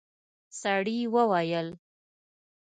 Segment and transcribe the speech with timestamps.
[0.61, 1.67] سړي وويل: